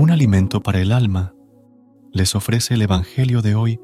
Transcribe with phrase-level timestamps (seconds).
[0.00, 1.34] Un alimento para el alma
[2.10, 3.78] les ofrece el Evangelio de hoy,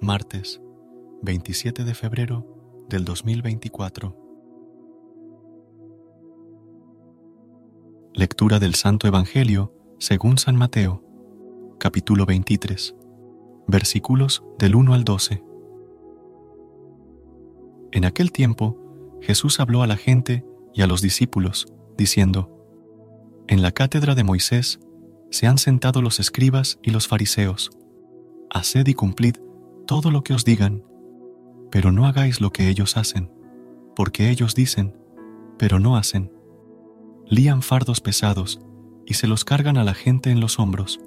[0.00, 0.62] martes
[1.20, 4.16] 27 de febrero del 2024.
[8.14, 11.04] Lectura del Santo Evangelio según San Mateo,
[11.78, 12.96] capítulo 23,
[13.68, 15.44] versículos del 1 al 12.
[17.92, 22.66] En aquel tiempo, Jesús habló a la gente y a los discípulos, diciendo,
[23.48, 24.80] En la cátedra de Moisés
[25.34, 27.72] se han sentado los escribas y los fariseos.
[28.50, 29.34] Haced y cumplid
[29.84, 30.84] todo lo que os digan,
[31.72, 33.32] pero no hagáis lo que ellos hacen,
[33.96, 34.96] porque ellos dicen,
[35.58, 36.32] pero no hacen.
[37.26, 38.60] Lían fardos pesados
[39.06, 41.00] y se los cargan a la gente en los hombros,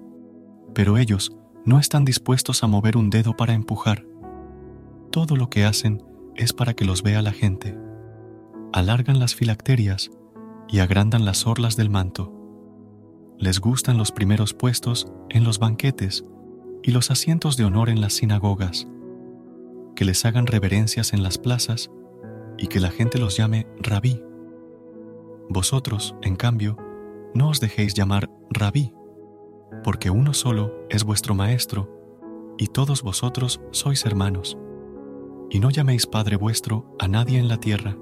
[0.74, 1.32] pero ellos
[1.64, 4.06] no están dispuestos a mover un dedo para empujar.
[5.10, 6.04] Todo lo que hacen
[6.36, 7.80] es para que los vea la gente.
[8.74, 10.12] Alargan las filacterias
[10.68, 12.37] y agrandan las orlas del manto.
[13.40, 16.26] Les gustan los primeros puestos en los banquetes
[16.82, 18.88] y los asientos de honor en las sinagogas,
[19.96, 21.92] que les hagan reverencias en las plazas
[22.58, 24.24] y que la gente los llame rabí.
[25.50, 26.78] Vosotros, en cambio,
[27.36, 28.92] no os dejéis llamar rabí,
[29.84, 31.94] porque uno solo es vuestro maestro,
[32.58, 34.58] y todos vosotros sois hermanos.
[35.52, 37.96] Y no llaméis Padre vuestro a nadie en la tierra,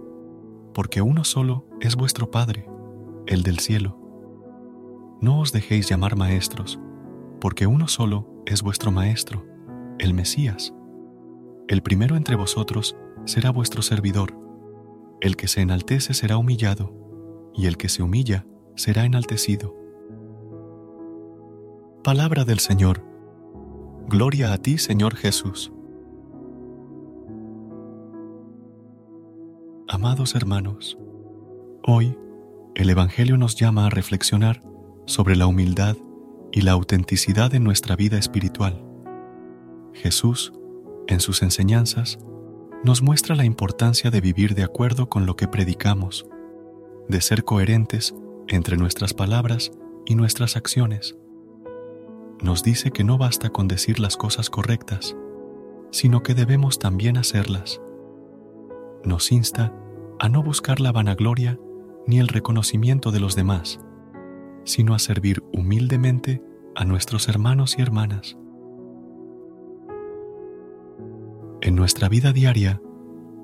[0.74, 2.70] porque uno solo es vuestro Padre,
[3.28, 4.05] el del cielo.
[5.26, 6.80] No os dejéis llamar maestros,
[7.42, 9.44] porque uno solo es vuestro Maestro,
[9.98, 10.72] el Mesías.
[11.68, 14.38] El primero entre vosotros será vuestro servidor.
[15.22, 16.94] El que se enaltece será humillado,
[17.56, 19.76] y el que se humilla será enaltecido.
[22.04, 23.04] Palabra del Señor.
[24.08, 25.74] Gloria a ti, Señor Jesús.
[29.88, 31.00] Amados hermanos,
[31.82, 32.16] hoy
[32.76, 34.75] el Evangelio nos llama a reflexionar
[35.06, 35.98] sobre la humildad
[36.52, 38.84] y la autenticidad en nuestra vida espiritual.
[39.94, 40.54] Jesús,
[41.08, 42.20] en sus enseñanzas,
[42.84, 46.28] nos muestra la importancia de vivir de acuerdo con lo que predicamos,
[47.08, 48.16] de ser coherentes
[48.48, 49.72] entre nuestras palabras
[50.06, 51.16] y nuestras acciones.
[52.42, 55.16] Nos dice que no basta con decir las cosas correctas,
[55.92, 57.82] sino que debemos también hacerlas.
[59.04, 59.74] Nos insta
[60.20, 61.60] a no buscar la vanagloria
[62.08, 63.80] ni el reconocimiento de los demás,
[64.66, 66.42] sino a servir humildemente
[66.76, 68.38] a nuestros hermanos y hermanas.
[71.62, 72.82] En nuestra vida diaria,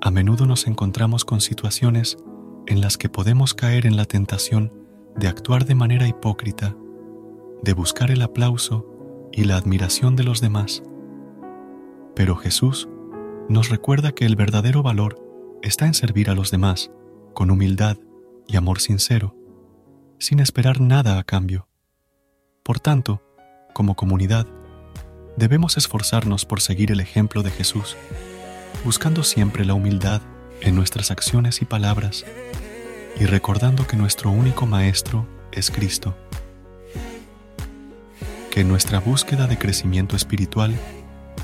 [0.00, 2.18] a menudo nos encontramos con situaciones
[2.66, 4.72] en las que podemos caer en la tentación
[5.16, 6.76] de actuar de manera hipócrita,
[7.62, 8.86] de buscar el aplauso
[9.32, 10.82] y la admiración de los demás.
[12.14, 12.88] Pero Jesús
[13.48, 15.16] nos recuerda que el verdadero valor
[15.62, 16.92] está en servir a los demás
[17.34, 17.96] con humildad
[18.46, 19.34] y amor sincero,
[20.22, 21.68] sin esperar nada a cambio.
[22.62, 23.22] Por tanto,
[23.74, 24.46] como comunidad,
[25.36, 27.96] debemos esforzarnos por seguir el ejemplo de Jesús,
[28.84, 30.22] buscando siempre la humildad
[30.60, 32.24] en nuestras acciones y palabras,
[33.18, 36.16] y recordando que nuestro único Maestro es Cristo.
[38.52, 40.72] Que en nuestra búsqueda de crecimiento espiritual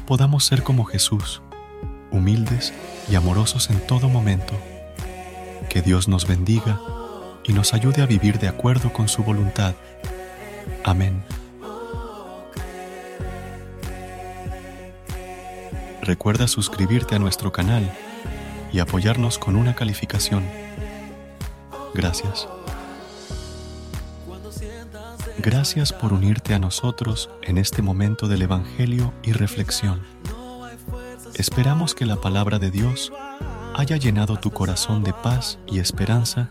[0.07, 1.43] podamos ser como Jesús,
[2.13, 2.73] humildes
[3.11, 4.55] y amorosos en todo momento.
[5.69, 6.81] Que Dios nos bendiga
[7.49, 9.75] y nos ayude a vivir de acuerdo con su voluntad.
[10.85, 11.25] Amén.
[16.03, 17.91] Recuerda suscribirte a nuestro canal
[18.73, 20.45] y apoyarnos con una calificación.
[21.95, 22.47] Gracias.
[25.39, 30.03] Gracias por unirte a nosotros en este momento del Evangelio y reflexión.
[31.35, 33.13] Esperamos que la palabra de Dios
[33.75, 36.51] haya llenado tu corazón de paz y esperanza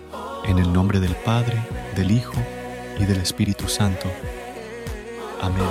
[0.45, 1.61] en el nombre del Padre,
[1.95, 2.33] del Hijo
[2.99, 4.07] y del Espíritu Santo.
[5.41, 5.65] Amén.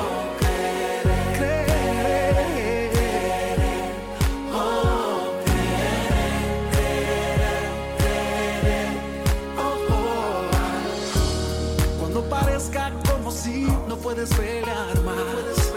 [11.98, 15.72] Cuando parezca como si no puedes pelear más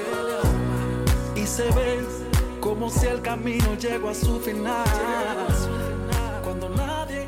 [1.35, 1.99] y se ve
[2.59, 4.85] como si el camino llegó a su final.
[6.43, 7.27] Cuando nadie